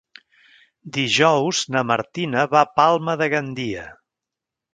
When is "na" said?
1.75-1.83